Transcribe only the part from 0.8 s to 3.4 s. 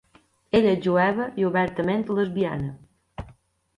jueva i obertament lesbiana.